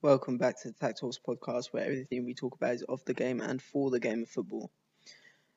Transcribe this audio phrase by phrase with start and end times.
[0.00, 3.14] Welcome back to the Tact Talks podcast, where everything we talk about is of the
[3.14, 4.70] game and for the game of football.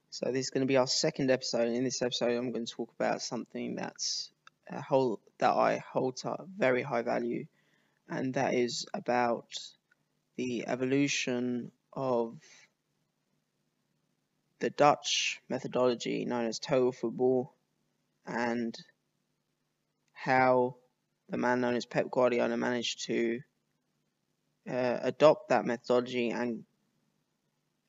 [0.10, 1.68] So this is going to be our second episode.
[1.68, 4.32] And In this episode, I'm going to talk about something that's
[4.68, 7.46] a whole that I hold to very high value,
[8.10, 9.46] and that is about
[10.38, 12.36] the evolution of
[14.58, 17.54] the Dutch methodology known as total football,
[18.26, 18.76] and
[20.14, 20.78] how
[21.30, 23.42] the man known as Pep Guardiola managed to
[24.72, 26.64] uh, adopt that methodology and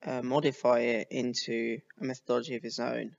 [0.05, 3.15] uh, modify it into a methodology of his own,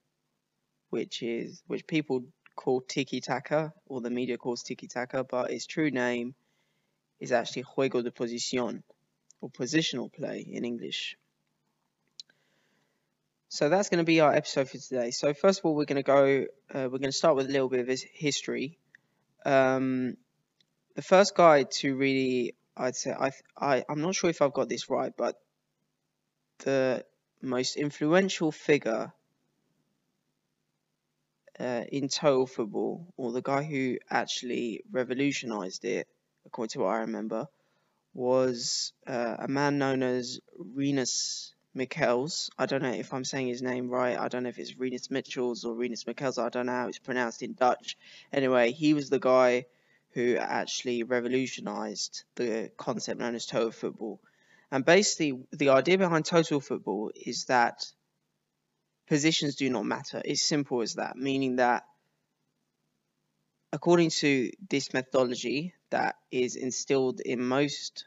[0.89, 5.65] which is which people call tiki taka or the media calls tiki taka, but its
[5.65, 6.35] true name
[7.19, 8.83] is actually juego de posición
[9.39, 11.17] or positional play in English.
[13.47, 15.11] So that's going to be our episode for today.
[15.11, 16.45] So first of all, we're going to go.
[16.73, 18.77] Uh, we're going to start with a little bit of his history.
[19.45, 20.17] Um,
[20.95, 24.69] the first guy to really I'd say I, I I'm not sure if I've got
[24.69, 25.35] this right, but
[26.59, 27.05] the
[27.41, 29.13] most influential figure
[31.59, 36.07] uh, in total football, or the guy who actually revolutionized it,
[36.45, 37.47] according to what I remember,
[38.13, 42.49] was uh, a man known as Rinus Michels.
[42.57, 44.17] I don't know if I'm saying his name right.
[44.17, 46.37] I don't know if it's Rinus Michels or Rinus Michels.
[46.37, 47.97] I don't know how it's pronounced in Dutch.
[48.31, 49.65] Anyway, he was the guy
[50.13, 54.19] who actually revolutionized the concept known as total football.
[54.71, 57.85] And basically, the idea behind total football is that
[59.07, 60.21] positions do not matter.
[60.23, 61.83] It's simple as that, meaning that
[63.71, 68.05] according to this methodology that is instilled in most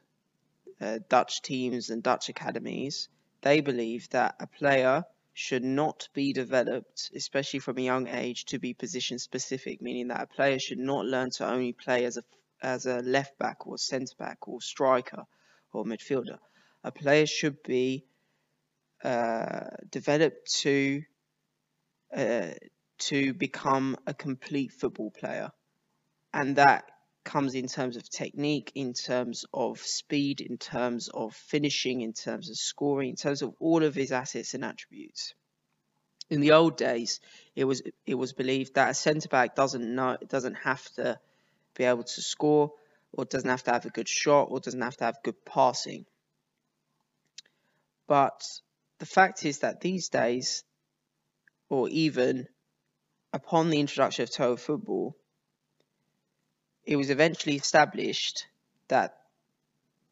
[0.81, 3.09] uh, Dutch teams and Dutch academies,
[3.43, 5.05] they believe that a player
[5.39, 10.23] should not be developed, especially from a young age, to be position specific, meaning that
[10.23, 12.23] a player should not learn to only play as a
[12.63, 15.25] as a left back or centre back or striker
[15.75, 16.39] or midfielder.
[16.85, 18.07] A player should be
[19.05, 21.03] uh, developed to
[22.17, 22.53] uh,
[23.01, 25.51] to become a complete football player,
[26.33, 26.91] and that
[27.27, 32.49] comes in terms of technique, in terms of speed, in terms of finishing, in terms
[32.49, 35.35] of scoring, in terms of all of his assets and attributes.
[36.31, 37.21] In the old days,
[37.55, 41.19] it was it was believed that a centre back doesn't know doesn't have to
[41.75, 42.73] be able to score,
[43.13, 46.07] or doesn't have to have a good shot, or doesn't have to have good passing.
[48.07, 48.43] But
[48.99, 50.65] the fact is that these days,
[51.69, 52.49] or even
[53.33, 55.17] upon the introduction of total football,
[56.87, 58.47] it was eventually established
[58.89, 59.19] that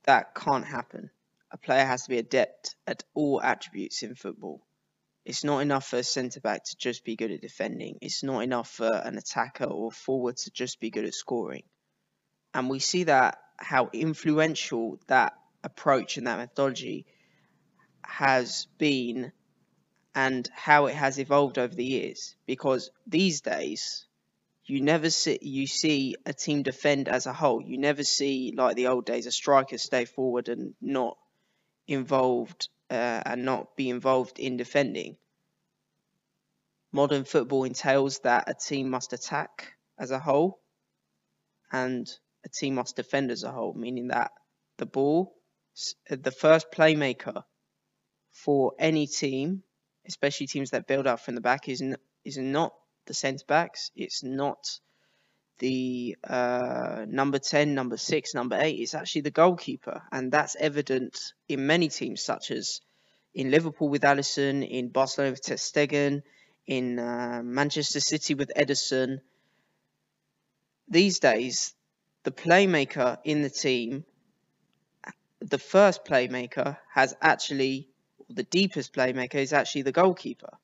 [0.03, 1.11] that can't happen.
[1.53, 4.61] A player has to be adept at all attributes in football.
[5.25, 7.99] It's not enough for a centre back to just be good at defending.
[8.03, 11.63] It's not enough for an attacker or forward to just be good at scoring.
[12.53, 17.07] And we see that how influential that approach and that methodology
[18.05, 19.33] has been
[20.15, 22.35] and how it has evolved over the years.
[22.47, 24.07] Because these days,
[24.67, 27.61] you never see you see a team defend as a whole.
[27.63, 31.17] You never see like the old days a striker stay forward and not
[31.87, 35.17] involved uh, and not be involved in defending.
[36.93, 40.61] Modern football entails that a team must attack as a whole
[41.73, 42.09] and
[42.45, 44.31] a team must defend as a whole, meaning that
[44.79, 45.35] the ball,
[46.09, 47.43] the first playmaker
[48.33, 49.63] for any team,
[50.07, 51.83] especially teams that build up from the back, is,
[52.25, 52.73] is not
[53.07, 53.91] the centre backs.
[53.97, 54.79] It's not
[55.59, 58.71] the uh, number 10, number 6, number 8.
[58.73, 60.03] It's actually the goalkeeper.
[60.11, 62.81] And that's evident in many teams, such as
[63.35, 66.23] in Liverpool with Alisson, in Barcelona with Ter Stegen,
[66.67, 69.21] in uh, Manchester City with Ederson.
[70.89, 71.75] These days,
[72.25, 74.05] the playmaker in the team,
[75.41, 77.89] the first playmaker, has actually,
[78.29, 80.59] the deepest playmaker is actually the goalkeeper.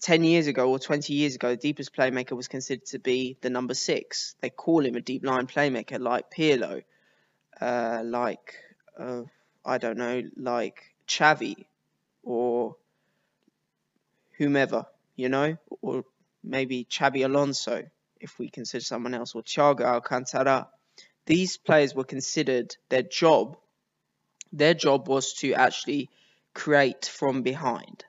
[0.00, 3.50] 10 years ago or 20 years ago, the deepest playmaker was considered to be the
[3.50, 4.36] number six.
[4.40, 6.82] They call him a deep line playmaker like Pirlo,
[7.60, 8.54] uh, like,
[8.98, 9.22] uh,
[9.64, 11.66] I don't know, like Xavi
[12.22, 12.76] or
[14.36, 14.86] whomever,
[15.16, 16.04] you know, or
[16.44, 17.84] maybe Xabi Alonso,
[18.20, 20.68] if we consider someone else, or Thiago Alcantara.
[21.26, 23.58] These players were considered their job.
[24.52, 26.08] Their job was to actually
[26.54, 28.04] create from behind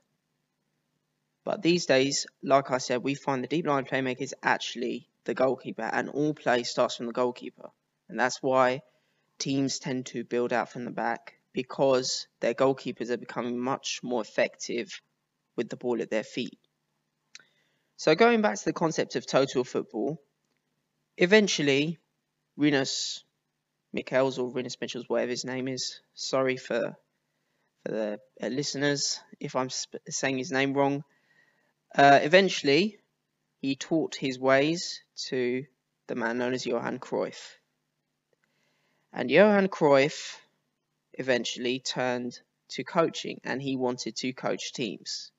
[1.50, 5.34] but these days, like I said, we find the deep line playmaker is actually the
[5.34, 7.72] goalkeeper, and all play starts from the goalkeeper.
[8.08, 8.84] And that's why
[9.40, 14.22] teams tend to build out from the back because their goalkeepers are becoming much more
[14.22, 15.02] effective
[15.56, 16.60] with the ball at their feet.
[17.98, 20.22] So, going back to the concept of total football,
[21.18, 21.98] eventually
[22.58, 23.24] Rinus
[23.92, 26.00] Michels or Rinus Michels, whatever his name is.
[26.14, 26.96] Sorry for
[27.84, 31.04] for the uh, listeners if I'm saying his name wrong.
[31.96, 33.00] Uh, eventually,
[33.62, 35.66] he taught his ways to
[36.08, 37.58] the man known as Johan Cruyff.
[39.12, 40.40] And Johan Cruyff
[41.14, 42.40] eventually turned
[42.70, 45.32] to coaching and he wanted to coach teams.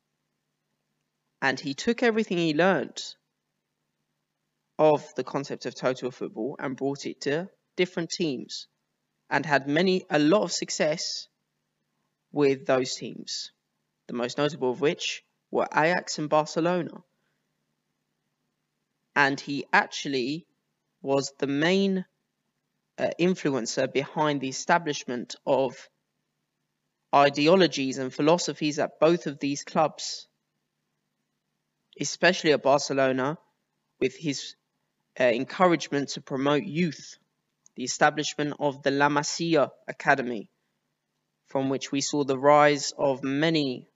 [1.40, 3.02] And he took everything he learned
[4.78, 8.66] of the concept of total football and brought it to different teams
[9.30, 11.28] and had many a lot of success
[12.32, 13.52] with those teams.
[14.08, 17.02] The most notable of which were Ajax and Barcelona.
[19.16, 20.46] And he actually
[21.02, 22.04] was the main
[22.98, 25.88] uh, influencer behind the establishment of
[27.14, 30.28] ideologies and philosophies at both of these clubs,
[31.98, 33.38] especially at Barcelona,
[33.98, 34.54] with his
[35.18, 37.16] uh, encouragement to promote youth,
[37.74, 40.50] the establishment of the La Masia Academy,
[41.46, 43.88] from which we saw the rise of many,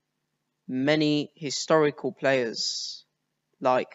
[0.66, 3.04] many historical players
[3.60, 3.94] like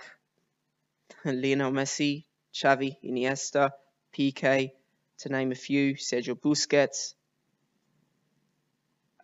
[1.26, 3.72] Lionel Messi, Xavi, Iniesta,
[4.18, 4.72] Piqué,
[5.20, 7.14] to name a few, Sergio Busquets.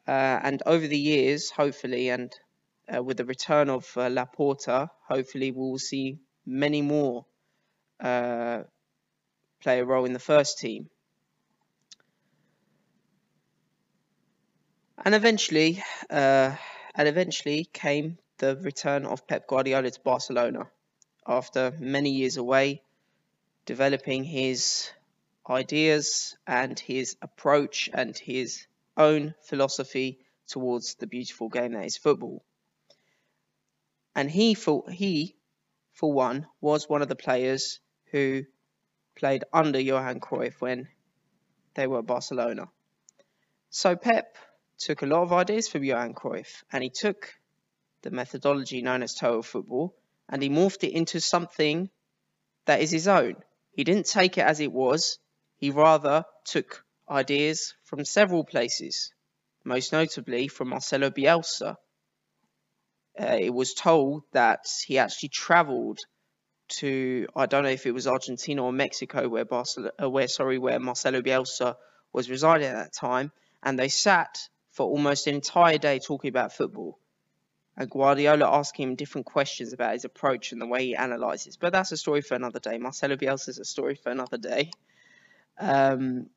[0.08, 2.32] Uh, and over the years, hopefully, and
[2.94, 7.26] uh, with the return of uh, Laporta, hopefully we will see many more
[8.00, 8.62] uh,
[9.62, 10.90] play a role in the first team.
[15.04, 16.56] And eventually, uh,
[16.96, 20.68] and eventually came the return of Pep Guardiola to Barcelona
[21.28, 22.82] after many years away,
[23.66, 24.92] developing his
[25.50, 28.66] ideas and his approach and his
[28.98, 32.44] own philosophy towards the beautiful game that is football.
[34.16, 35.36] And he, for, he,
[35.94, 37.80] for one, was one of the players
[38.12, 38.44] who
[39.16, 40.88] played under Johan Cruyff when
[41.74, 42.70] they were Barcelona.
[43.70, 44.38] So Pep
[44.78, 47.34] took a lot of ideas from Johan Cruyff and he took
[48.02, 49.96] the methodology known as total football
[50.30, 51.90] and he morphed it into something
[52.66, 53.36] that is his own.
[53.72, 55.20] He didn't take it as it was,
[55.58, 59.12] he rather took ideas from several places,
[59.64, 61.76] most notably from Marcelo Bielsa.
[63.20, 66.00] Uh, it was told that he actually travelled
[66.68, 70.58] to I don't know if it was Argentina or Mexico where Barcelona, uh, where sorry
[70.58, 71.76] where Marcelo Bielsa
[72.12, 73.32] was residing at that time,
[73.62, 77.00] and they sat for almost an entire day talking about football.
[77.78, 81.56] And Guardiola asking him different questions about his approach and the way he analyzes.
[81.56, 82.78] But that's a story for another day.
[82.78, 84.72] Marcelo Bielsa is a story for another day.
[85.58, 86.28] Um,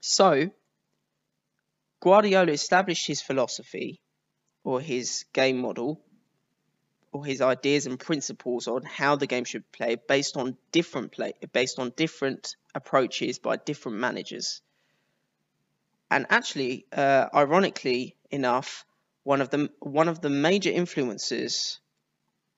[0.00, 0.50] so,
[2.00, 4.00] Guardiola established his philosophy
[4.64, 6.00] or his game model
[7.12, 11.34] or his ideas and principles on how the game should play based on different play
[11.52, 14.62] based on different approaches by different managers.
[16.12, 18.84] And actually, uh, ironically enough,
[19.24, 21.80] one of the one of the major influences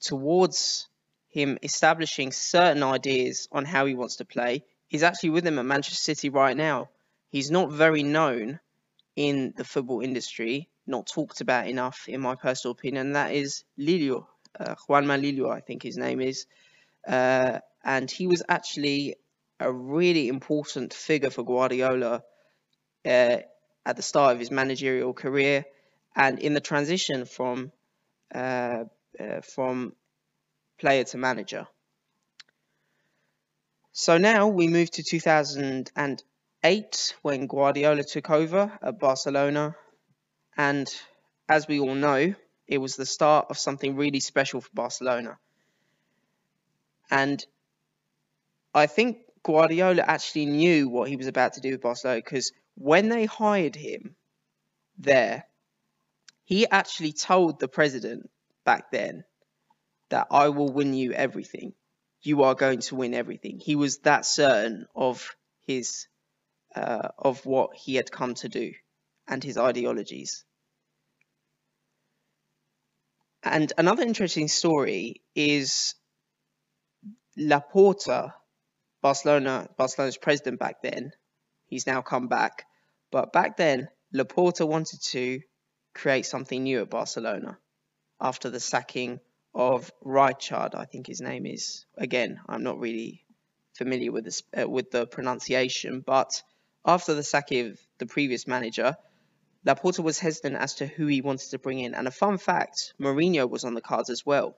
[0.01, 0.89] towards
[1.29, 4.65] him establishing certain ideas on how he wants to play
[4.95, 6.89] He's actually with him at Manchester City right now.
[7.29, 8.61] He's not very known
[9.17, 13.07] in the football industry, not talked about enough, in my personal opinion.
[13.09, 16.47] And that is Lillo, uh, Juanma Lillo, I think his name is.
[17.09, 19.17] Uh, and he was actually
[19.59, 22.23] a really important figure for Guardiola
[23.05, 23.39] uh,
[23.87, 25.65] at the start of his managerial career
[26.17, 27.73] and in the transition from
[28.35, 28.85] uh,
[29.21, 29.95] uh, from
[30.79, 31.67] player to manager.
[33.93, 39.77] So now we move to 2008 when Guardiola took over at Barcelona.
[40.57, 40.93] And
[41.49, 42.35] as we all know,
[42.67, 45.39] it was the start of something really special for Barcelona.
[47.11, 47.45] And
[48.75, 53.09] I think Guardiola actually knew what he was about to do with Barcelona because when
[53.09, 54.17] they hired him
[54.99, 55.45] there,
[56.45, 58.31] he actually told the president
[58.65, 59.25] back then
[60.11, 61.75] that I will win you everything
[62.25, 63.61] you are going to win everything.
[63.61, 66.09] He was that certain of his
[66.75, 68.73] uh, of what he had come to do
[69.29, 70.45] and his ideologies.
[73.43, 75.95] And another interesting story is
[77.39, 78.33] Laporta,
[79.03, 81.13] Barcelona, Barcelona's president back then.
[81.67, 82.67] He's now come back,
[83.11, 85.41] but back then Laporta wanted to
[85.95, 87.59] create something new at Barcelona
[88.21, 89.21] after the sacking
[89.55, 91.87] of Rijkaard, I think his name is.
[91.97, 93.25] Again, I'm not really
[93.75, 96.43] familiar with this uh, with the pronunciation, but
[96.85, 98.97] after the sacking of the previous manager,
[99.67, 101.95] Laporta was hesitant as to who he wanted to bring in.
[101.95, 104.57] And a fun fact, Mourinho was on the cards as well.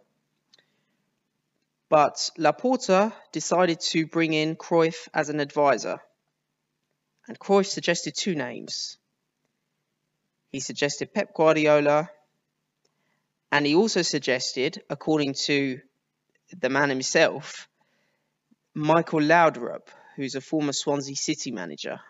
[1.89, 6.01] But Laporta decided to bring in Cruyff as an advisor.
[7.29, 8.99] And Cruyff suggested two names.
[10.53, 12.09] He suggested Pep Guardiola,
[13.51, 15.81] and he also suggested, according to
[16.59, 17.69] the man himself,
[18.75, 22.01] Michael Laudrup, who's a former Swansea City manager.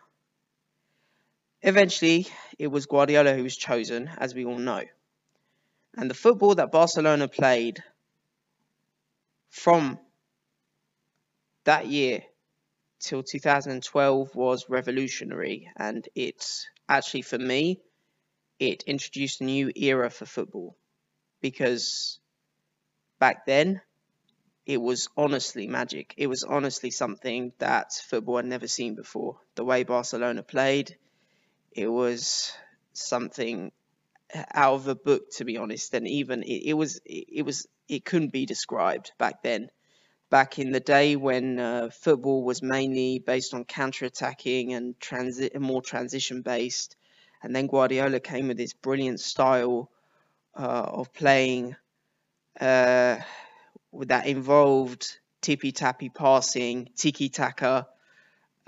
[1.63, 2.27] Eventually,
[2.59, 4.83] it was Guardiola who was chosen, as we all know.
[5.97, 7.83] And the football that Barcelona played
[9.49, 9.99] from
[11.65, 12.23] that year
[13.07, 15.71] till 2012 was revolutionary.
[15.77, 17.81] And it's actually, for me,
[18.59, 20.77] it introduced a new era for football.
[21.41, 22.19] Because
[23.19, 23.81] back then,
[24.67, 26.15] it was honestly magic.
[26.17, 29.39] It was honestly something that football had never seen before.
[29.55, 30.97] The way Barcelona played,
[31.71, 32.53] it was
[32.93, 33.71] something
[34.53, 35.95] out of a book, to be honest.
[35.95, 39.71] And even it, it was, it, it, was, it couldn't be described back then.
[40.29, 45.83] Back in the day when uh, football was mainly based on counter-attacking and transi- more
[45.83, 46.97] transition-based,
[47.43, 49.91] and then Guardiola came with this brilliant style
[50.57, 51.77] uh, of playing
[52.61, 53.19] uh,
[53.93, 57.87] that involved tippy-tappy passing, tiki-taka.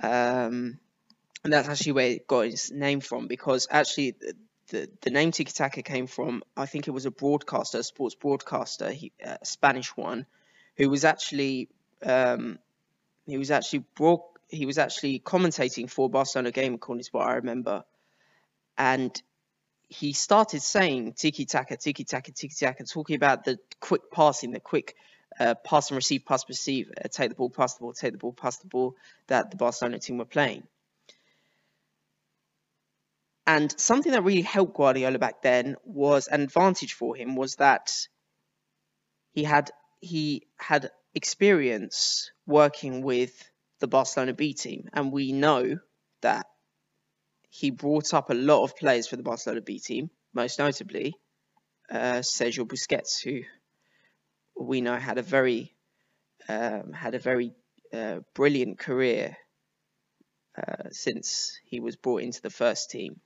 [0.00, 0.78] Um,
[1.42, 4.16] and that's actually where it got its name from because actually
[4.68, 8.14] the, the name Tiki Taka came from, I think it was a broadcaster, a sports
[8.14, 10.26] broadcaster, he, a Spanish one,
[10.78, 11.68] who was actually
[12.02, 12.58] um,
[13.26, 17.34] he was actually broad, he was actually commentating for Barcelona game, according to what I
[17.34, 17.84] remember,
[18.78, 19.20] and
[19.88, 24.60] he started saying tiki taka, tiki taka, tiki taka, talking about the quick passing, the
[24.60, 24.94] quick
[25.40, 28.18] uh, pass and receive, pass receive, uh, take the ball, pass the ball, take the
[28.18, 28.94] ball, pass the ball
[29.26, 30.62] that the Barcelona team were playing.
[33.46, 37.90] And something that really helped Guardiola back then was an advantage for him was that
[39.32, 39.70] he had
[40.00, 43.32] he had experience working with
[43.80, 45.78] the Barcelona B team, and we know
[46.22, 46.46] that
[47.50, 51.14] he brought up a lot of players for the Barcelona B team, most notably
[51.90, 53.42] uh, Sergio Busquets, who
[54.58, 55.74] we know had a very
[56.48, 57.52] um, had a very
[57.92, 59.36] uh, brilliant career
[60.56, 63.20] uh, since he was brought into the first team.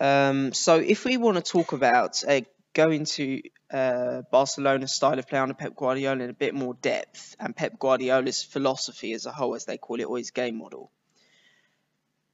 [0.00, 2.40] Um, so if we want to talk about uh,
[2.72, 7.36] going to uh, Barcelona's style of play under Pep Guardiola in a bit more depth
[7.38, 10.90] and Pep Guardiola's philosophy as a whole, as they call it, or his game model,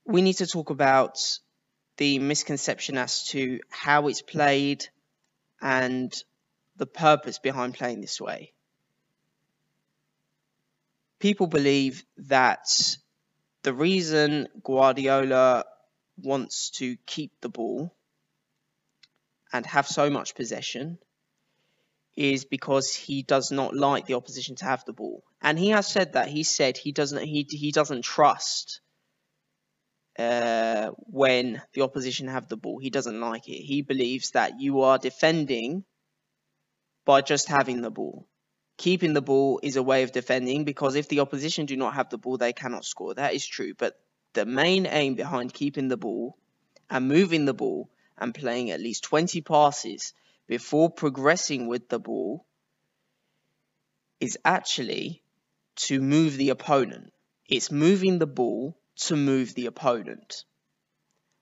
[0.04, 1.18] we need to talk about
[1.96, 4.86] the misconception as to how it's played
[5.60, 6.12] and
[6.76, 8.52] the purpose behind playing this way.
[11.18, 12.68] People believe that
[13.62, 15.64] the reason Guardiola
[16.18, 17.94] wants to keep the ball
[19.52, 20.98] and have so much possession
[22.16, 25.22] is because he does not like the opposition to have the ball.
[25.42, 26.28] And he has said that.
[26.28, 28.80] He said he doesn't he he doesn't trust
[30.18, 32.78] uh, when the opposition have the ball.
[32.78, 33.62] He doesn't like it.
[33.62, 35.84] He believes that you are defending
[37.04, 38.26] by just having the ball.
[38.78, 42.10] Keeping the ball is a way of defending because if the opposition do not have
[42.10, 43.14] the ball, they cannot score.
[43.14, 43.74] That is true.
[43.76, 43.94] But
[44.34, 46.36] the main aim behind keeping the ball
[46.90, 50.12] and moving the ball and playing at least 20 passes
[50.46, 52.46] before progressing with the ball
[54.20, 55.22] is actually
[55.76, 57.12] to move the opponent.
[57.48, 60.44] It's moving the ball to move the opponent.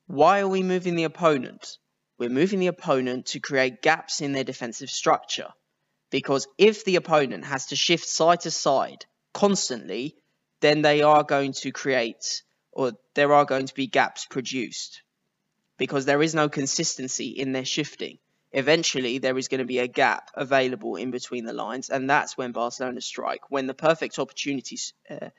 [0.06, 1.78] Why are we moving the opponent?
[2.18, 5.48] We're moving the opponent to create gaps in their defensive structure.
[6.10, 10.16] Because if the opponent has to shift side to side constantly,
[10.60, 15.02] then they are going to create or there are going to be gaps produced
[15.76, 18.18] because there is no consistency in their shifting.
[18.52, 22.38] Eventually, there is going to be a gap available in between the lines, and that's
[22.38, 23.50] when Barcelona strike.
[23.50, 24.78] When the perfect opportunity
[25.10, 25.30] uh,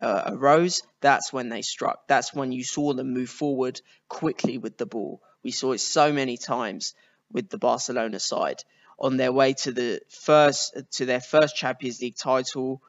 [0.00, 2.08] uh, arose, that's when they struck.
[2.08, 5.20] That's when you saw them move forward quickly with the ball.
[5.42, 6.94] We saw it so many times
[7.30, 8.62] with the Barcelona side
[8.98, 12.80] on their way to the first to their first Champions League title,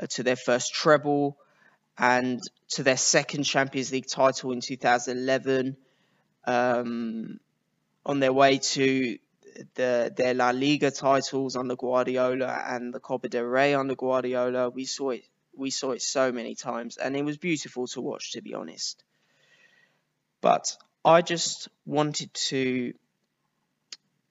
[0.00, 1.36] uh, to their first treble,
[1.96, 5.76] and to their second Champions League title in 2011,
[6.48, 7.38] um,
[8.04, 9.18] on their way to
[9.74, 14.70] the their La Liga titles under Guardiola and the Copa del Rey under Guardiola.
[14.70, 15.24] We saw it
[15.54, 19.04] we saw it so many times, and it was beautiful to watch, to be honest.
[20.40, 22.94] But I just wanted to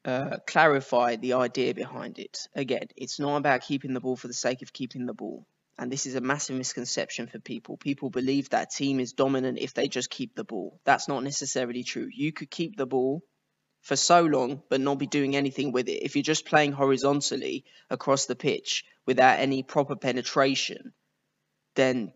[0.06, 2.48] uh, clarify the idea behind it.
[2.56, 5.46] Again, it's not about keeping the ball for the sake of keeping the ball
[5.80, 7.78] and this is a massive misconception for people.
[7.78, 10.80] People believe that team is dominant if they just keep the ball.
[10.86, 12.10] That's not necessarily true.
[12.12, 13.22] You could keep the ball
[13.82, 16.04] for so long but not be doing anything with it.
[16.04, 20.94] If you're just playing horizontally across the pitch without any proper penetration,
[21.76, 22.12] then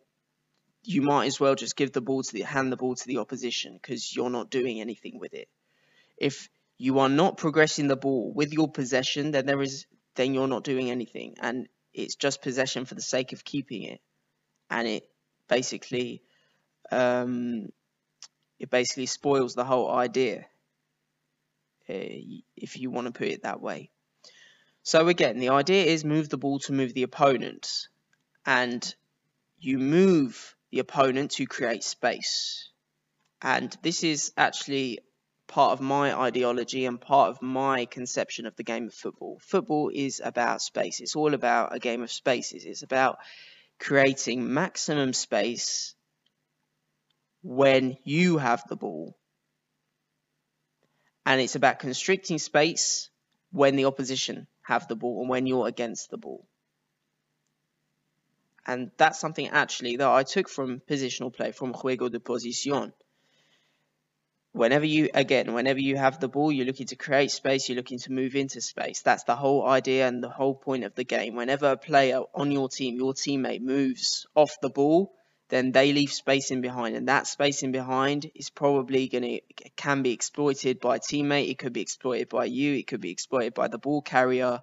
[0.83, 3.19] you might as well just give the ball to the hand the ball to the
[3.19, 5.47] opposition because you're not doing anything with it.
[6.17, 10.47] If you are not progressing the ball with your possession, then there is then you're
[10.47, 14.01] not doing anything, and it's just possession for the sake of keeping it,
[14.69, 15.03] and it
[15.47, 16.21] basically
[16.91, 17.69] um,
[18.59, 20.45] it basically spoils the whole idea.
[21.89, 23.89] Uh, if you want to put it that way.
[24.83, 27.87] So again, the idea is move the ball to move the opponent,
[28.45, 28.95] and
[29.59, 32.69] you move the opponent to create space.
[33.41, 34.99] And this is actually
[35.51, 39.37] part of my ideology and part of my conception of the game of football.
[39.41, 41.01] Football is about space.
[41.01, 42.63] It's all about a game of spaces.
[42.63, 43.17] It's about
[43.77, 45.93] creating maximum space
[47.43, 49.17] when you have the ball.
[51.25, 53.09] And it's about constricting space
[53.51, 56.47] when the opposition have the ball and when you're against the ball.
[58.65, 62.93] And that's something actually that I took from positional play, from juego de posición.
[64.53, 67.99] Whenever you, again, whenever you have the ball, you're looking to create space, you're looking
[67.99, 69.01] to move into space.
[69.01, 71.35] That's the whole idea and the whole point of the game.
[71.35, 75.13] Whenever a player on your team, your teammate moves off the ball,
[75.49, 76.95] then they leave space in behind.
[76.95, 79.41] And that space in behind is probably going to,
[79.77, 81.49] can be exploited by a teammate.
[81.49, 82.75] It could be exploited by you.
[82.75, 84.61] It could be exploited by the ball carrier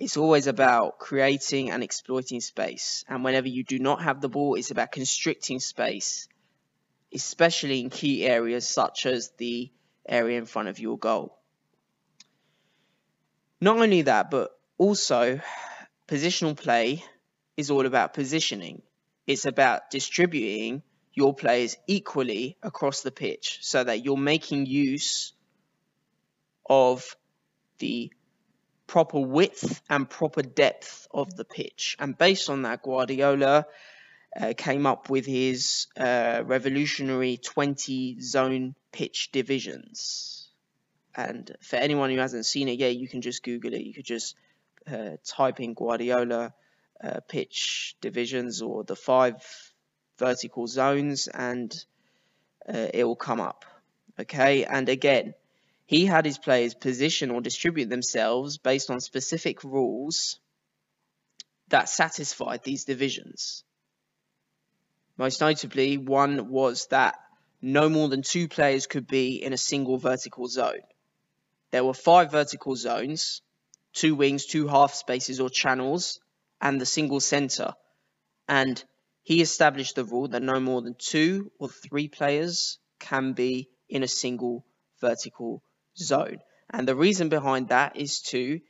[0.00, 3.04] it's always about creating and exploiting space.
[3.06, 6.26] And whenever you do not have the ball, it's about constricting space,
[7.12, 9.70] especially in key areas such as the
[10.08, 11.38] area in front of your goal.
[13.60, 15.40] Not only that, but also
[16.08, 17.04] positional play
[17.56, 18.82] is all about positioning.
[19.26, 25.32] It's about distributing your players equally across the pitch so that you're making use
[26.68, 27.16] of
[27.78, 28.10] the
[28.86, 31.96] proper width and proper depth of the pitch.
[31.98, 33.66] And based on that, Guardiola
[34.38, 40.48] uh, came up with his uh, revolutionary 20 zone pitch divisions.
[41.14, 43.82] And for anyone who hasn't seen it yet, you can just Google it.
[43.82, 44.36] You could just
[44.90, 46.54] uh, type in Guardiola
[47.02, 49.34] uh, pitch divisions or the five
[50.18, 51.72] vertical zones, and
[52.68, 53.64] uh, it will come up.
[54.18, 55.34] Okay, and again,
[55.86, 60.38] he had his players position or distribute themselves based on specific rules
[61.68, 63.64] that satisfied these divisions.
[65.16, 67.16] Most notably, one was that
[67.62, 70.80] no more than two players could be in a single vertical zone.
[71.70, 73.42] There were five vertical zones,
[73.92, 76.20] two wings, two half spaces or channels,
[76.60, 77.74] and the single center.
[78.48, 78.82] And
[79.22, 84.02] he established the rule that no more than two or three players can be in
[84.02, 84.64] a single
[85.00, 85.62] vertical
[85.96, 86.38] zone.
[86.70, 88.60] And the reason behind that is to,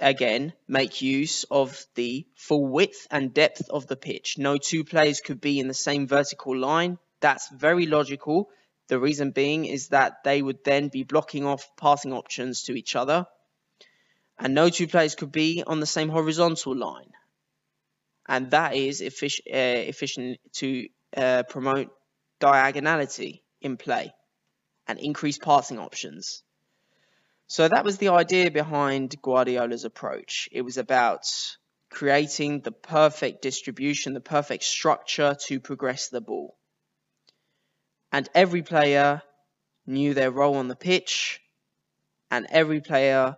[0.00, 4.36] again, make use of the full width and depth of the pitch.
[4.38, 6.98] No two players could be in the same vertical line.
[7.20, 8.50] That's very logical.
[8.88, 12.96] The reason being is that they would then be blocking off passing options to each
[12.96, 13.26] other.
[14.38, 17.12] And no two players could be on the same horizontal line.
[18.26, 21.90] And that is effic uh, efficient to uh, promote
[22.40, 24.12] diagonality in play
[24.86, 26.42] and increase passing options.
[27.46, 30.48] So that was the idea behind Guardiola's approach.
[30.50, 31.26] It was about
[31.90, 36.56] creating the perfect distribution, the perfect structure to progress the ball.
[38.10, 39.22] And every player
[39.86, 41.40] knew their role on the pitch,
[42.30, 43.36] and every player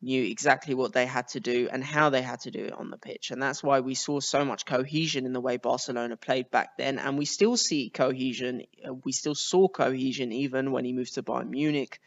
[0.00, 2.90] knew exactly what they had to do and how they had to do it on
[2.90, 3.30] the pitch.
[3.30, 6.98] And that's why we saw so much cohesion in the way Barcelona played back then.
[6.98, 8.62] And we still see cohesion.
[9.04, 11.98] We still saw cohesion even when he moved to Bayern Munich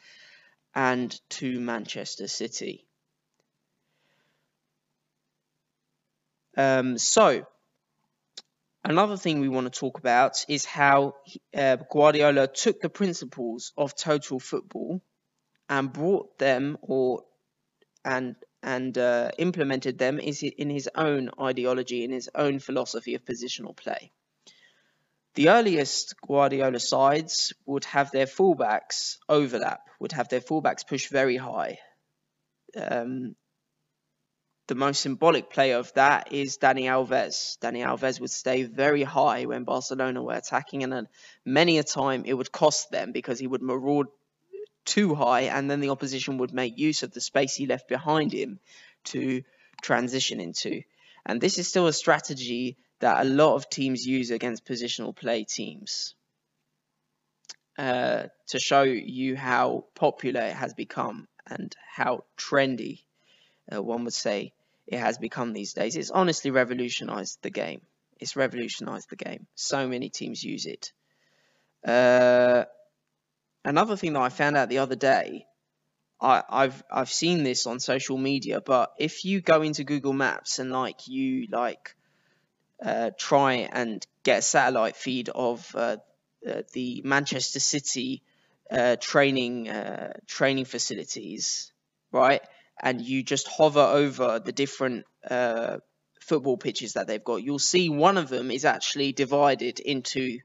[0.73, 2.85] and to Manchester City.
[6.57, 7.45] Um, so,
[8.83, 11.15] another thing we want to talk about is how
[11.55, 15.01] uh, Guardiola took the principles of total football
[15.69, 17.23] and brought them or
[18.03, 23.75] and and uh, implemented them in his own ideology, in his own philosophy of positional
[23.75, 24.11] play.
[25.35, 31.37] The earliest Guardiola sides would have their fullbacks overlap, would have their fullbacks push very
[31.37, 31.79] high.
[32.75, 33.35] Um,
[34.67, 37.57] the most symbolic player of that is Dani Alves.
[37.59, 41.07] Dani Alves would stay very high when Barcelona were attacking, and
[41.45, 44.07] many a time it would cost them because he would maraud
[44.85, 48.33] too high, and then the opposition would make use of the space he left behind
[48.33, 48.59] him
[49.05, 49.43] to
[49.81, 50.81] transition into.
[51.25, 55.43] And this is still a strategy that a lot of teams use against positional play
[55.43, 56.15] teams.
[57.77, 63.03] Uh, to show you how popular it has become and how trendy,
[63.73, 64.53] uh, one would say,
[64.87, 65.95] it has become these days.
[65.95, 67.81] It's honestly revolutionized the game.
[68.19, 69.47] It's revolutionized the game.
[69.55, 70.91] So many teams use it.
[71.85, 72.65] Uh,
[73.65, 75.45] another thing that I found out the other day,
[76.19, 80.59] I, I've I've seen this on social media, but if you go into Google Maps
[80.59, 81.95] and like you like
[82.83, 85.97] uh, try and get a satellite feed of uh,
[86.47, 88.23] uh, the Manchester City
[88.71, 91.71] uh, training uh, training facilities,
[92.11, 92.41] right?
[92.81, 95.05] And you just hover over the different
[96.19, 100.39] football pitches that they've got, you'll see one of them is actually divided into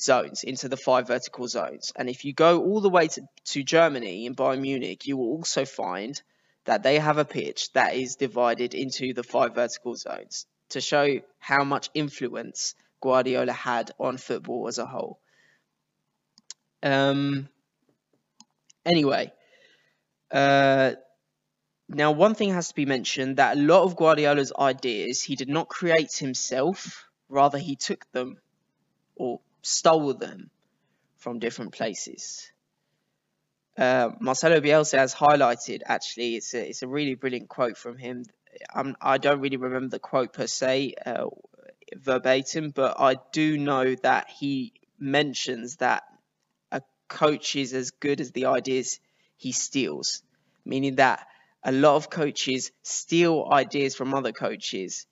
[0.00, 1.92] zones, into the five vertical zones.
[1.94, 5.28] And if you go all the way to, to Germany in Bayern Munich, you will
[5.28, 6.20] also find
[6.64, 11.20] that they have a pitch that is divided into the five vertical zones to show
[11.38, 15.20] how much influence Guardiola had on football as a whole.
[16.82, 17.48] Um,
[18.84, 19.32] anyway,
[20.30, 20.92] uh,
[21.88, 25.48] now, one thing has to be mentioned that a lot of Guardiola's ideas he did
[25.48, 28.36] not create himself, rather, he took them
[29.16, 30.50] or stole them
[31.16, 32.52] from different places.
[33.78, 38.24] Uh, Marcelo Bielsa has highlighted, actually, it's a, it's a really brilliant quote from him.
[38.74, 41.26] I'm, I do not really remember the quote per se, uh,
[41.96, 46.04] verbatim, but I do know that he mentions that
[46.70, 49.00] a coach is as good as the ideas
[49.36, 50.22] he steals,
[50.64, 51.26] meaning that
[51.62, 55.06] a lot of coaches steal ideas from other coaches,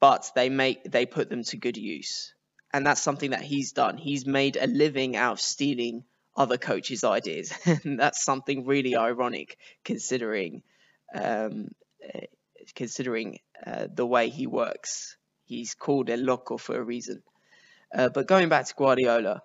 [0.00, 2.34] but they make they put them to good use.
[2.74, 3.98] And that's something that he's done.
[3.98, 7.52] He's made a living out of stealing other coaches' ideas.
[7.66, 10.62] and that's something really ironic considering
[11.14, 11.68] um,
[12.74, 15.16] considering uh, the way he works.
[15.44, 17.22] He's called El Loco for a reason.
[17.94, 19.42] Uh, but going back to Guardiola,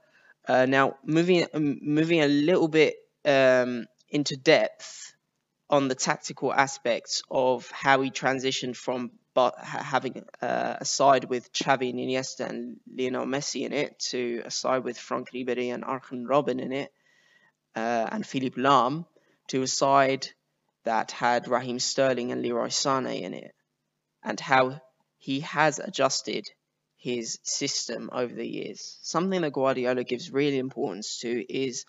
[0.48, 5.08] uh, now moving moving a little bit um, into depth,
[5.70, 9.12] on the tactical aspects of how he transitioned from
[9.62, 14.52] having uh, a side with Xavi and Iniesta and Lionel Messi in it to a
[14.52, 16.92] side with Franck Ribéry and Arjen Robben in it
[17.76, 19.06] uh, and Philipp Lahm
[19.50, 20.28] to a side
[20.88, 23.54] that had Raheem Sterling and Leroy Sané in it
[24.24, 24.80] and how
[25.18, 26.46] he has adjusted
[26.96, 28.98] his system over the years.
[29.02, 31.86] Something that Guardiola gives really importance to is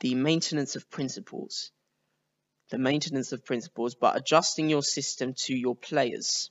[0.00, 1.72] the maintenance of principles
[2.70, 6.50] the maintenance of principles, but adjusting your system to your players.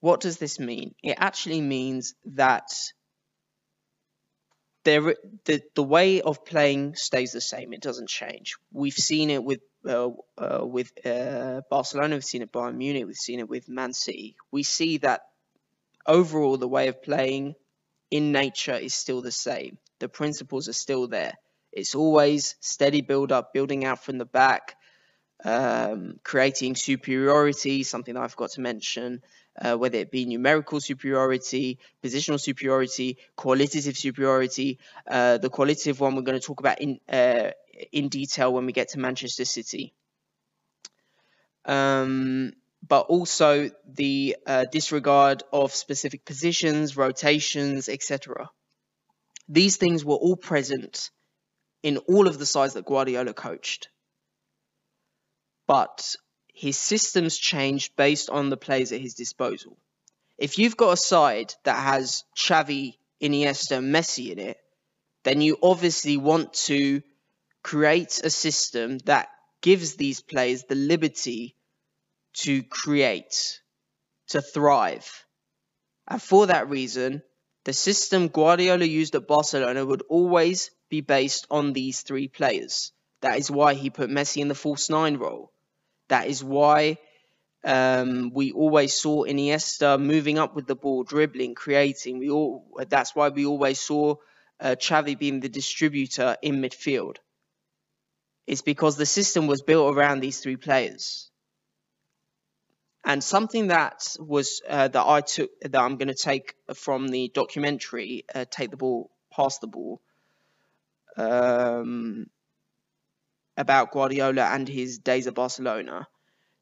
[0.00, 0.94] What does this mean?
[1.02, 2.68] It actually means that
[4.84, 5.14] there,
[5.44, 7.72] the, the way of playing stays the same.
[7.72, 8.56] It doesn't change.
[8.72, 12.16] We've seen it with uh, uh, with uh, Barcelona.
[12.16, 13.06] We've seen it Bayern Munich.
[13.06, 14.36] We've seen it with Man City.
[14.50, 15.22] We see that
[16.06, 17.54] overall the way of playing
[18.10, 19.78] in nature is still the same.
[20.00, 21.34] The principles are still there.
[21.72, 24.76] It's always steady build up, building out from the back,
[25.44, 29.22] um, creating superiority, something that I forgot to mention,
[29.60, 34.78] uh, whether it be numerical superiority, positional superiority, qualitative superiority.
[35.08, 37.50] Uh, the qualitative one we're going to talk about in uh,
[37.92, 39.92] in detail when we get to Manchester City.
[41.64, 42.52] Um,
[42.86, 48.48] but also the uh, disregard of specific positions, rotations, etc.
[49.48, 51.10] These things were all present
[51.82, 53.88] in all of the sides that Guardiola coached.
[55.66, 56.16] But
[56.60, 59.78] his systems changed based on the players at his disposal.
[60.36, 64.58] If you've got a side that has Xavi, Iniesta, Messi in it,
[65.22, 67.02] then you obviously want to
[67.62, 69.30] create a system that
[69.62, 71.56] gives these players the liberty
[72.44, 73.62] to create,
[74.28, 75.24] to thrive.
[76.06, 77.22] And for that reason,
[77.64, 82.92] the system Guardiola used at Barcelona would always be based on these three players.
[83.22, 85.52] That is why he put Messi in the false nine role.
[86.10, 86.98] That is why
[87.64, 92.18] um, we always saw Iniesta moving up with the ball, dribbling, creating.
[92.18, 94.16] We all that's why we always saw
[94.60, 97.16] uh, Xavi being the distributor in midfield.
[98.46, 101.30] It's because the system was built around these three players.
[103.04, 107.30] And something that was uh, that I took that I'm going to take from the
[107.32, 110.00] documentary, uh, "Take the Ball, Pass the Ball,"
[111.16, 112.26] um,
[113.60, 116.08] about Guardiola and his days at Barcelona.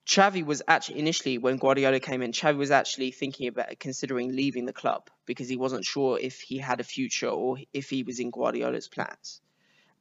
[0.04, 4.64] Xavi was actually initially when Guardiola came in, Xavi was actually thinking about considering leaving
[4.66, 8.18] the club because he wasn't sure if he had a future or if he was
[8.18, 9.40] in Guardiola's plans.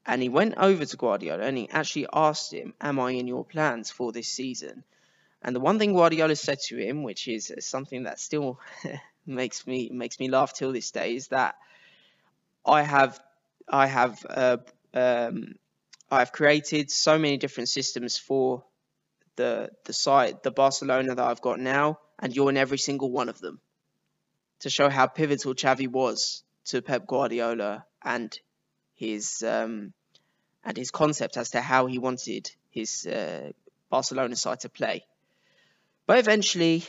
[0.07, 3.45] And he went over to Guardiola and he actually asked him, "Am I in your
[3.45, 4.83] plans for this season?"
[5.43, 8.59] And the one thing Guardiola said to him, which is something that still
[9.25, 11.55] makes me makes me laugh till this day, is that
[12.65, 13.19] I have
[13.67, 14.57] I have uh,
[14.93, 15.55] um,
[16.11, 18.63] I've created so many different systems for
[19.35, 23.29] the the site, the Barcelona that I've got now, and you're in every single one
[23.29, 23.61] of them.
[24.59, 28.37] to show how pivotal Xavi was to Pep Guardiola and
[28.95, 29.93] his um,
[30.63, 33.51] and his concept as to how he wanted his uh,
[33.89, 35.05] Barcelona side to play.
[36.07, 36.83] But eventually,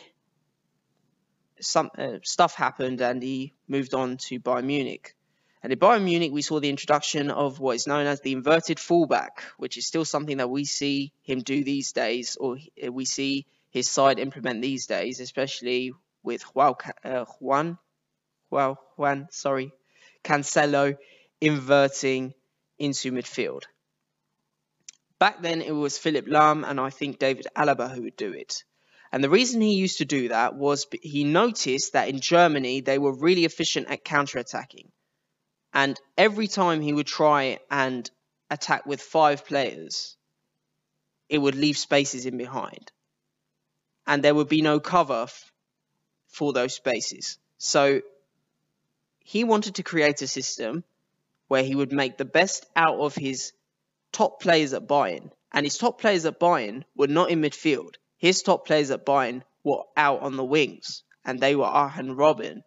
[1.60, 5.14] some uh, stuff happened, and he moved on to Bayern Munich.
[5.62, 8.78] And in Bayern Munich, we saw the introduction of what is known as the inverted
[8.78, 12.58] fullback, which is still something that we see him do these days, or
[12.90, 15.92] we see his side implement these days, especially
[16.22, 17.78] with Juan, uh, Juan,
[18.50, 19.72] well, Juan, sorry,
[20.24, 20.96] Cancelo
[21.40, 22.34] inverting
[22.78, 23.62] into midfield.
[25.18, 28.62] Back then, it was Philipp Lahm and I think David Alaba who would do it.
[29.10, 32.98] And the reason he used to do that was he noticed that in Germany they
[32.98, 34.92] were really efficient at counter-attacking.
[35.80, 38.10] And every time he would try and
[38.50, 40.16] attack with five players,
[41.28, 42.90] it would leave spaces in behind.
[44.04, 45.28] And there would be no cover
[46.26, 47.38] for those spaces.
[47.58, 48.00] So
[49.20, 50.82] he wanted to create a system
[51.46, 53.52] where he would make the best out of his
[54.10, 55.30] top players at Bayern.
[55.52, 57.94] And his top players at Bayern were not in midfield.
[58.16, 61.04] His top players at Bayern were out on the wings.
[61.24, 62.62] And they were Arjen Robben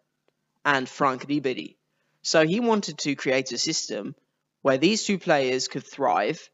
[0.64, 1.76] and Franck Ribéry.
[2.22, 4.14] So he wanted to create a system
[4.62, 6.48] where these two players could thrive.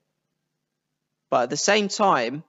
[1.31, 2.43] But at the same time,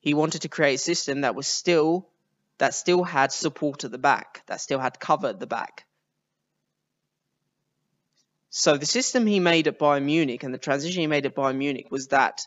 [0.00, 2.08] he wanted to create a system that was still
[2.58, 5.84] that still had support at the back, that still had cover at the back.
[8.50, 11.56] So the system he made at Bayern Munich and the transition he made at Bayern
[11.56, 12.42] Munich was that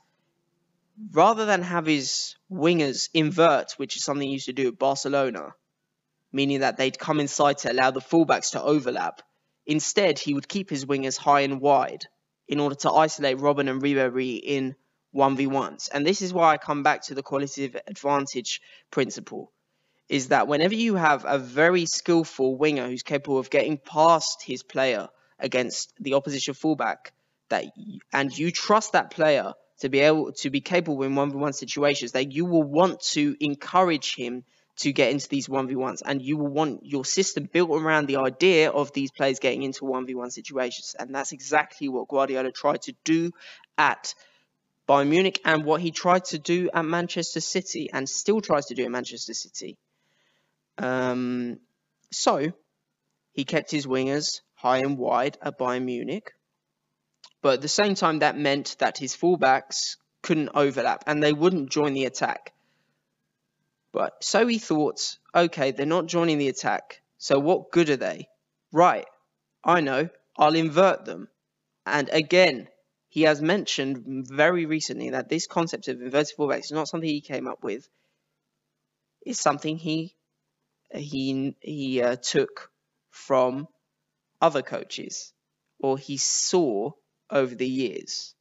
[1.11, 5.55] rather than have his wingers invert, which is something he used to do at Barcelona,
[6.31, 9.21] meaning that they'd come inside to allow the fullbacks to overlap,
[9.65, 12.05] instead he would keep his wingers high and wide
[12.47, 14.75] in order to isolate Robben and Ribéry in
[15.15, 15.89] 1v1s.
[15.93, 19.51] And this is why I come back to the qualitative advantage principle
[20.07, 24.61] is that whenever you have a very skillful winger who's capable of getting past his
[24.61, 27.13] player against the opposition fullback
[27.49, 27.65] that
[28.13, 32.31] and you trust that player to be able to be capable in 1v1 situations that
[32.31, 34.43] you will want to encourage him
[34.77, 38.69] to get into these 1v1s and you will want your system built around the idea
[38.69, 43.31] of these players getting into 1v1 situations and that's exactly what Guardiola tried to do
[43.77, 44.13] at
[44.87, 48.75] Bayern Munich and what he tried to do at Manchester City and still tries to
[48.75, 49.77] do at Manchester City.
[50.77, 51.59] Um,
[52.11, 52.51] so
[53.33, 56.31] he kept his wingers high and wide at Bayern Munich.
[57.41, 61.69] But at the same time, that meant that his fullbacks couldn't overlap and they wouldn't
[61.69, 62.54] join the attack.
[63.95, 67.01] But so he thought, okay, they're not joining the attack.
[67.17, 68.27] So what good are they?
[68.73, 69.05] Right,
[69.63, 71.29] I know, I'll invert them.
[71.85, 72.67] And again,
[73.07, 77.21] he has mentioned very recently that this concept of inverted fullbacks is not something he
[77.21, 77.87] came up with.
[79.21, 80.13] It's something he
[80.93, 82.69] he he uh, took
[83.11, 83.65] from
[84.41, 85.31] other coaches
[85.79, 86.91] or he saw
[87.29, 88.34] over the years.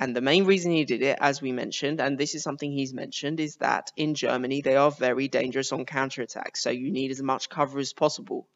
[0.00, 2.94] And the main reason he did it, as we mentioned, and this is something he's
[2.94, 6.58] mentioned, is that in Germany they are very dangerous on counterattacks.
[6.58, 8.46] So you need as much cover as possible.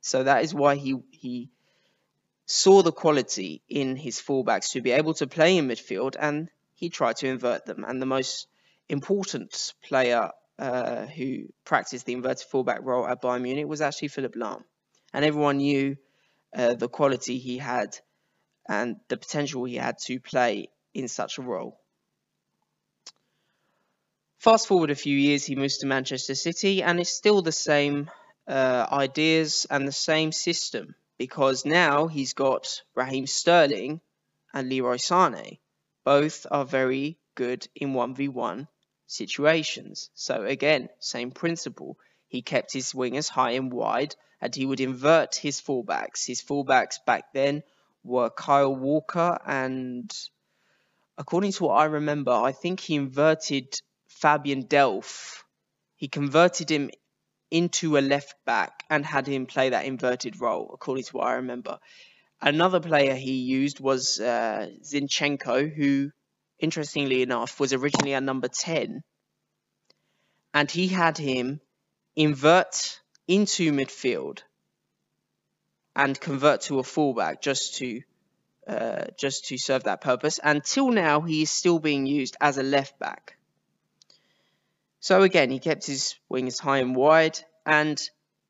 [0.00, 1.50] So that is why he he
[2.46, 6.88] saw the quality in his fullbacks to be able to play in midfield, and he
[6.88, 7.84] tried to invert them.
[7.86, 8.48] And the most
[8.88, 14.34] important player uh, who practiced the inverted fullback role at Bayern Munich was actually Philipp
[14.34, 14.64] Lahm,
[15.12, 15.96] and everyone knew
[16.56, 17.96] uh, the quality he had
[18.68, 21.80] and the potential he had to play in such a role.
[24.38, 28.10] Fast forward a few years, he moves to Manchester City, and it's still the same
[28.46, 34.00] uh, ideas and the same system because now he's got Raheem Sterling
[34.54, 35.58] and Leroy Sané.
[36.04, 38.68] Both are very good in 1v1
[39.06, 40.10] situations.
[40.14, 41.98] So again, same principle.
[42.28, 46.24] He kept his wingers high and wide and he would invert his fullbacks.
[46.26, 47.62] His fullbacks back then
[48.04, 50.10] were Kyle Walker and
[51.18, 53.74] according to what I remember, I think he inverted
[54.06, 55.42] Fabian Delph.
[55.96, 56.90] He converted him
[57.50, 61.34] into a left back and had him play that inverted role, according to what I
[61.34, 61.78] remember.
[62.40, 66.10] Another player he used was uh, Zinchenko, who,
[66.60, 69.02] interestingly enough, was originally a number 10.
[70.54, 71.60] And he had him
[72.14, 74.42] invert into midfield
[75.96, 78.02] and convert to a fullback just to
[78.68, 80.38] uh, just to serve that purpose.
[80.42, 83.36] Until now, he is still being used as a left back.
[85.00, 87.98] So again, he kept his wings high and wide, and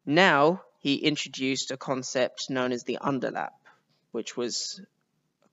[0.04, 3.52] now he introduced a concept known as the underlap,
[4.10, 4.80] which was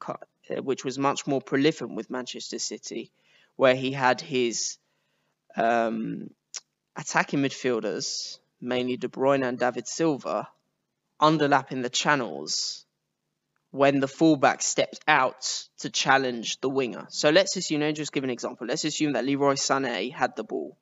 [0.08, 0.16] uh,
[0.62, 3.12] which was much more prolific with Manchester City,
[3.56, 4.78] where he had his
[5.56, 6.30] um,
[6.96, 10.48] attacking midfielders mainly De Bruyne and David Silva,
[11.22, 12.85] underlapping the channels
[13.76, 17.06] when the fullback stepped out to challenge the winger.
[17.10, 18.68] So let's assume, know, just give an example.
[18.68, 20.78] Let's assume that Leroy Sané had the ball.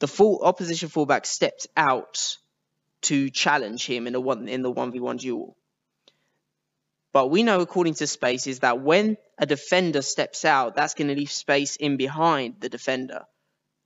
[0.00, 2.36] The full opposition fullback stepped out
[3.02, 5.56] to challenge him in a one in the one v one duel.
[7.12, 11.08] But we know, according to space, is that when a defender steps out, that's going
[11.08, 13.22] to leave space in behind the defender.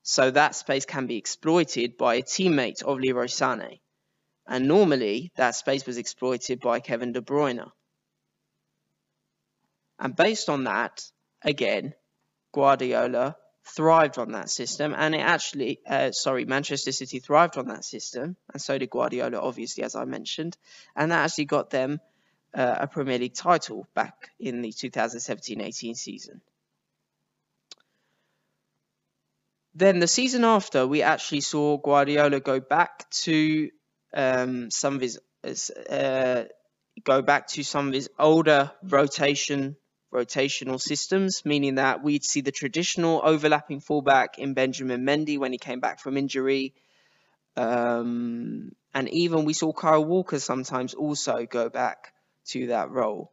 [0.03, 3.81] So that space can be exploited by a teammate of Leroy Sané.
[4.47, 7.71] And normally, that space was exploited by Kevin De Bruyne.
[10.01, 11.05] And based on that,
[11.43, 11.93] again,
[12.55, 13.37] Guardiola
[13.77, 18.37] thrived on that system, and it actually, uh, sorry, Manchester City thrived on that system,
[18.53, 20.57] and so did Guardiola, obviously, as I mentioned,
[20.97, 22.01] and that actually got them
[22.55, 26.41] uh, a Premier League title back in the 2017-18 season.
[29.75, 33.71] Then the season after, we actually saw Guardiola go back to
[34.15, 35.21] um, some of his
[35.89, 36.45] uh,
[37.05, 39.77] go back to some of his older rotation
[40.13, 45.59] rotational systems, meaning that we'd see the traditional overlapping fullback in Benjamin Mendy when he
[45.59, 46.75] came back from injury.
[47.57, 52.13] Um, and even we saw Kyle Walker sometimes also go back
[52.49, 53.33] to that role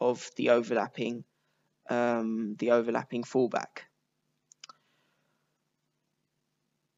[0.00, 1.24] of the overlapping
[1.88, 3.86] um, the overlapping fullback.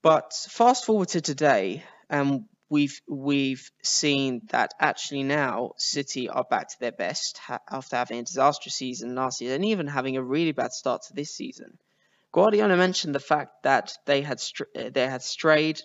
[0.03, 6.69] But fast forward to today, and we've we've seen that actually now City are back
[6.69, 10.23] to their best ha- after having a disastrous season last year and even having a
[10.23, 11.79] really bad start to this season.
[12.33, 14.41] Guardiola mentioned the fact that they had
[14.75, 15.83] uh, they had strayed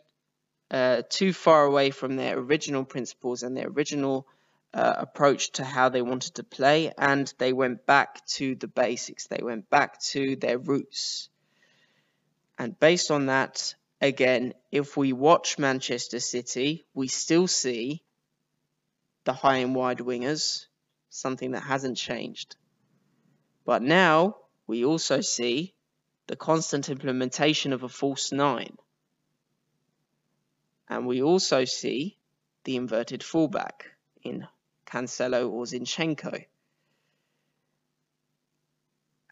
[0.71, 4.25] uh, too far away from their original principles and their original
[4.73, 9.27] uh, approach to how they wanted to play, and they went back to the basics.
[9.27, 11.27] They went back to their roots.
[12.57, 18.03] And based on that, again, if we watch Manchester City, we still see
[19.23, 20.65] the high and wide wingers,
[21.09, 22.55] something that hasn't changed.
[23.65, 25.73] But now we also see
[26.27, 28.77] the constant implementation of a false nine.
[30.89, 32.17] And we also see
[32.63, 33.85] the inverted fullback
[34.23, 34.47] in
[34.85, 36.45] Cancelo or Zinchenko.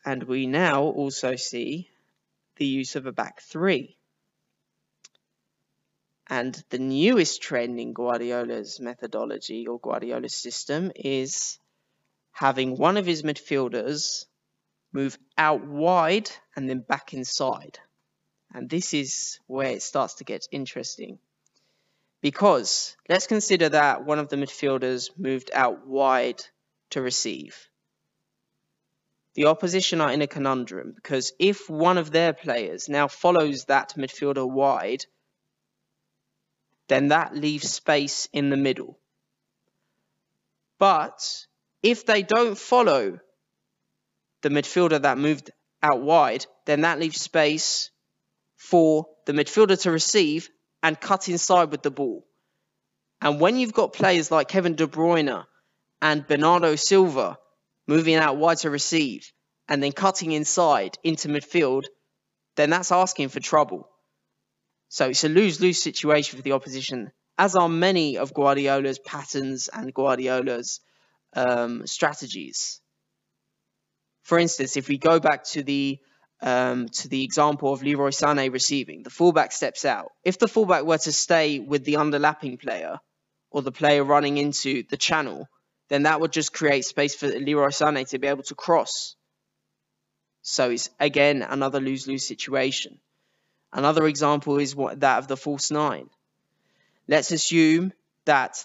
[0.06, 1.89] And we now also see
[2.58, 3.97] the use of a back three.
[6.28, 11.60] And the newest trend in Guardiola's methodology or Guardiola's system is
[12.32, 14.26] having one of his midfielders
[14.92, 17.80] move out wide and then back inside.
[18.54, 21.20] And this is where it starts to get interesting.
[22.22, 26.42] Because let's consider that one of the midfielders moved out wide
[26.92, 27.70] to receive.
[29.36, 33.94] The opposition are in a conundrum because if one of their players now follows that
[33.98, 35.06] midfielder wide,
[36.88, 39.00] then that leaves space in the middle.
[40.78, 41.45] But
[41.82, 43.19] if they don't follow
[44.41, 47.89] the midfielder that moved out wide, then that leaves space
[48.58, 50.50] for the midfielder to receive
[50.84, 52.26] and cut inside with the ball.
[53.21, 55.45] And when you've got players like Kevin De Bruyne
[56.02, 57.38] and Bernardo Silva
[57.88, 59.32] moving out wide to receive
[59.67, 61.86] and then cutting inside into midfield,
[62.56, 63.89] then that's asking for trouble.
[64.95, 69.67] So it's a lose lose situation for the opposition, as are many of Guardiola's patterns
[69.67, 70.79] and Guardiola's
[71.34, 72.79] um, strategies.
[74.23, 75.99] For instance, if we go back to the
[76.41, 79.03] um, to the example of Leroy Sané receiving.
[79.03, 80.13] The fullback steps out.
[80.23, 82.99] If the fullback were to stay with the underlapping player
[83.51, 85.49] or the player running into the channel,
[85.89, 89.17] then that would just create space for Leroy Sané to be able to cross.
[90.41, 93.01] So it's again another lose-lose situation.
[93.76, 96.10] Another example is what, that of the false nine.
[97.10, 97.92] Let's assume
[98.24, 98.64] that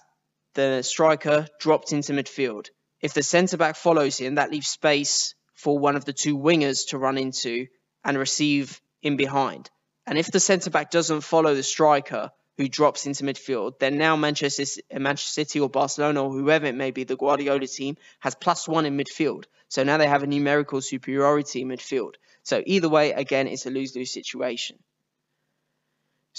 [0.55, 2.69] the striker dropped into midfield.
[3.01, 6.91] If the centre back follows him, that leaves space for one of the two wingers
[6.91, 7.67] to run into
[8.05, 9.69] and receive in behind.
[10.07, 14.15] And if the centre back doesn't follow the striker who drops into midfield, then now
[14.15, 14.63] Manchester,
[14.95, 18.69] uh, Manchester City or Barcelona or whoever it may be, the Guardiola team has plus
[18.69, 19.47] one in midfield.
[19.67, 22.15] So now they have a numerical superiority in midfield.
[22.45, 24.79] So either way, again, it's a lose lose situation.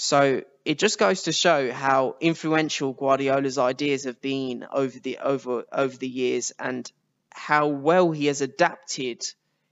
[0.02, 5.62] So it just goes to show how influential Guardiola's ideas have been over the over
[5.70, 6.90] over the years and
[7.30, 9.22] how well he has adapted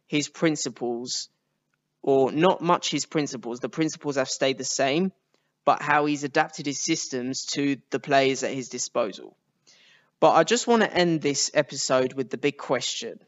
[0.07, 1.31] his principles,
[2.01, 5.11] or not much his principles, the principles have stayed the same,
[5.65, 9.37] but how he's adapted his systems to the players at his disposal.
[10.21, 13.19] But I just want to end this episode with the big question.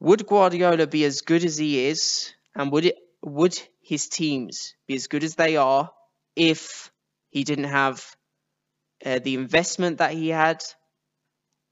[0.00, 4.94] Would Guardiola be as good as he is, and would it would his teams be
[4.94, 5.90] as good as they are
[6.34, 6.90] if
[7.30, 8.04] he didn't have
[9.04, 10.64] uh, the investment that he had,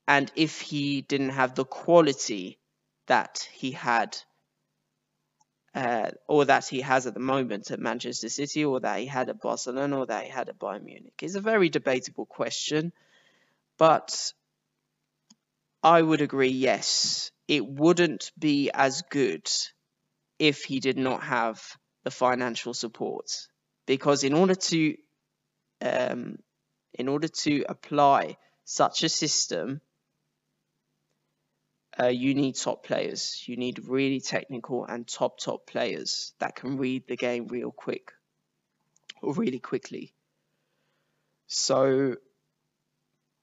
[0.06, 2.58] and if he didn't have the quality
[3.06, 4.16] that he had
[5.74, 9.30] uh, or that he has at the moment at Manchester City, or that he had
[9.30, 11.14] at Barcelona, or that he had at Bayern Munich.
[11.22, 12.92] It's a very debatable question,
[13.78, 14.34] but
[15.82, 19.48] I would agree, yes, it wouldn't be as good
[20.38, 21.62] if he did not have
[22.04, 23.46] the financial support,
[23.86, 24.96] because in order to
[25.80, 26.38] um,
[26.94, 29.80] in order to apply such a system,
[31.98, 33.42] uh, you need top players.
[33.46, 38.12] You need really technical and top, top players that can read the game real quick
[39.20, 40.14] or really quickly.
[41.46, 42.16] So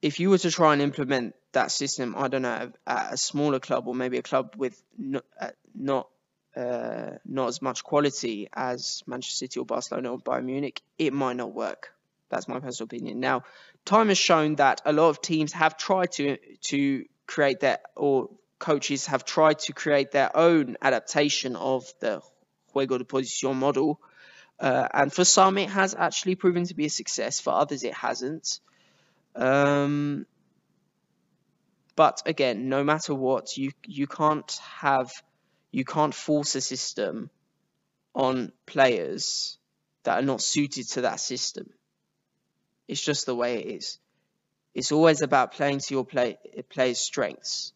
[0.02, 3.60] if you were to try and implement that system, I don't know, at a smaller
[3.60, 6.08] club or maybe a club with not, uh, not
[6.56, 11.36] uh, not as much quality as Manchester City or Barcelona or Bayern Munich, it might
[11.36, 11.92] not work.
[12.28, 13.20] That's my personal opinion.
[13.20, 13.42] Now,
[13.84, 18.30] time has shown that a lot of teams have tried to to create their or
[18.58, 22.20] coaches have tried to create their own adaptation of the
[22.74, 24.00] juego de posición model.
[24.60, 27.40] Uh, and for some, it has actually proven to be a success.
[27.40, 28.60] For others, it hasn't.
[29.34, 30.26] Um,
[31.96, 35.10] but again, no matter what, you you can't have
[35.70, 37.30] you can't force a system
[38.14, 39.58] on players
[40.04, 41.70] that are not suited to that system.
[42.88, 43.98] It's just the way it is.
[44.74, 46.38] It's always about playing to your play,
[46.70, 47.72] players' strengths.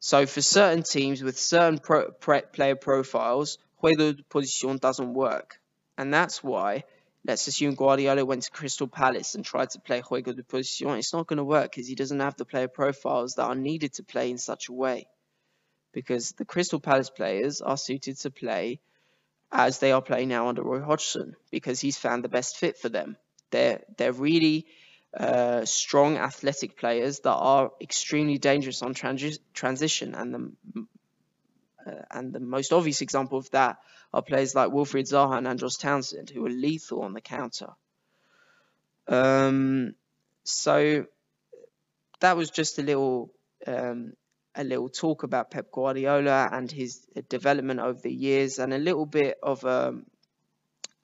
[0.00, 5.60] So for certain teams with certain pro, player profiles, juego de posición doesn't work.
[5.96, 6.84] And that's why,
[7.24, 10.98] let's assume Guardiola went to Crystal Palace and tried to play juego de posición.
[10.98, 13.92] It's not going to work because he doesn't have the player profiles that are needed
[13.94, 15.06] to play in such a way.
[15.92, 18.80] Because the Crystal Palace players are suited to play
[19.50, 22.88] as they are playing now under Roy Hodgson because he's found the best fit for
[22.88, 23.16] them.
[23.50, 24.66] They're, they're really
[25.14, 30.14] uh, strong athletic players that are extremely dangerous on transi transition.
[30.14, 30.86] And the,
[31.86, 33.76] uh, and the most obvious example of that
[34.14, 37.68] are players like Wilfried Zaha and Andros Townsend, who are lethal on the counter.
[39.06, 39.94] Um,
[40.44, 41.06] so
[42.20, 43.32] that was just a little
[43.66, 44.14] um,
[44.54, 49.06] a little talk about Pep Guardiola and his development over the years, and a little
[49.06, 50.06] bit of um,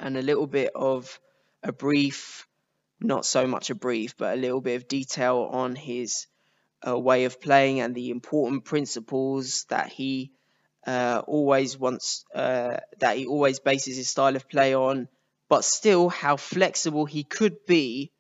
[0.01, 1.19] and a little bit of
[1.63, 2.49] a brief
[3.01, 6.27] not so much a brief, but a little bit of detail on his
[6.87, 10.33] uh, way of playing and the important principles that he
[10.87, 15.09] uh, always wants, uh, that he always bases his style of play on,
[15.49, 18.13] but still how flexible he could be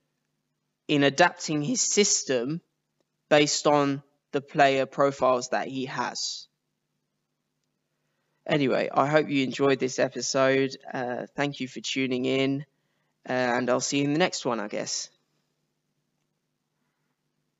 [0.86, 2.60] in adapting his system
[3.28, 4.02] based on
[4.32, 6.48] the player profiles that he has.
[8.46, 10.76] Anyway, I hope you enjoyed this episode.
[10.92, 12.64] Uh, thank you for tuning in
[13.26, 15.10] and I'll see you in the next one, I guess.